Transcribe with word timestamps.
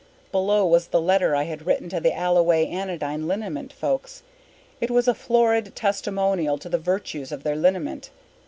Below 0.31 0.65
was 0.65 0.87
the 0.87 0.99
letter 0.99 1.35
I 1.35 1.43
had 1.43 1.67
written 1.67 1.87
to 1.89 1.99
the 1.99 2.11
Alloway 2.11 2.65
Anodyne 2.65 3.27
Liniment 3.27 3.71
folks. 3.71 4.23
It 4.79 4.89
was 4.89 5.07
a 5.07 5.13
florid 5.13 5.75
testimonial 5.75 6.57
to 6.57 6.69
the 6.69 6.79
virtues 6.79 7.31
of 7.31 7.43
their 7.43 7.55
liniment. 7.55 8.09